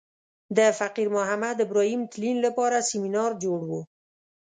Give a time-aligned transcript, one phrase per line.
[0.57, 3.71] د فقیر محمد ابراهیم تلین لپاره سمینار جوړ و.